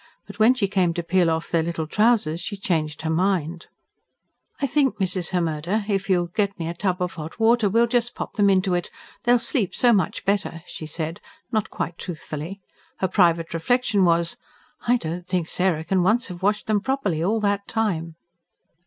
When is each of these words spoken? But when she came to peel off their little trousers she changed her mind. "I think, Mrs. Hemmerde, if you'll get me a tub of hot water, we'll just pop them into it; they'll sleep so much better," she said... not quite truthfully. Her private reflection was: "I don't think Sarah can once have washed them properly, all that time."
But 0.25 0.39
when 0.39 0.55
she 0.55 0.67
came 0.67 0.95
to 0.95 1.03
peel 1.03 1.29
off 1.29 1.51
their 1.51 1.61
little 1.61 1.85
trousers 1.85 2.41
she 2.41 2.57
changed 2.57 3.03
her 3.03 3.09
mind. 3.11 3.67
"I 4.59 4.65
think, 4.65 4.97
Mrs. 4.97 5.29
Hemmerde, 5.29 5.85
if 5.87 6.09
you'll 6.09 6.25
get 6.25 6.57
me 6.57 6.67
a 6.67 6.73
tub 6.73 7.03
of 7.03 7.13
hot 7.13 7.39
water, 7.39 7.69
we'll 7.69 7.85
just 7.85 8.15
pop 8.15 8.33
them 8.33 8.49
into 8.49 8.73
it; 8.73 8.89
they'll 9.25 9.37
sleep 9.37 9.75
so 9.75 9.93
much 9.93 10.25
better," 10.25 10.63
she 10.65 10.87
said... 10.87 11.21
not 11.51 11.69
quite 11.69 11.99
truthfully. 11.99 12.61
Her 12.97 13.07
private 13.07 13.53
reflection 13.53 14.03
was: 14.03 14.37
"I 14.87 14.97
don't 14.97 15.27
think 15.27 15.47
Sarah 15.47 15.83
can 15.83 16.01
once 16.01 16.29
have 16.29 16.41
washed 16.41 16.65
them 16.65 16.81
properly, 16.81 17.23
all 17.23 17.39
that 17.41 17.67
time." 17.67 18.15